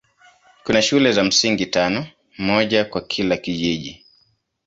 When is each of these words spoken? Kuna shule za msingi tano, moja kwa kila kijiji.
Kuna 0.63 0.81
shule 0.81 1.11
za 1.11 1.23
msingi 1.23 1.65
tano, 1.65 2.07
moja 2.37 2.85
kwa 2.85 3.01
kila 3.01 3.37
kijiji. 3.37 4.05